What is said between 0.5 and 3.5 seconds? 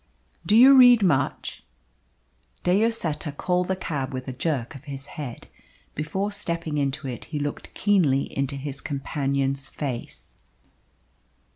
you read much?" De Lloseta